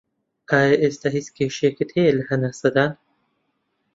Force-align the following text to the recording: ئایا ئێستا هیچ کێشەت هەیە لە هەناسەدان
ئایا 0.49 0.75
ئێستا 0.81 1.07
هیچ 1.15 1.27
کێشەت 1.37 1.77
هەیە 1.95 2.11
لە 2.19 2.23
هەناسەدان 2.29 2.91